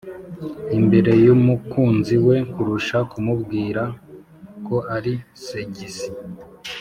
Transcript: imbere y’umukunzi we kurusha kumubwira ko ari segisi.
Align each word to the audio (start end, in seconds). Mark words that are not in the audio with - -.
imbere 0.77 1.11
y’umukunzi 1.25 2.15
we 2.27 2.37
kurusha 2.53 2.97
kumubwira 3.11 3.83
ko 4.65 4.75
ari 4.95 5.13
segisi. 5.45 6.07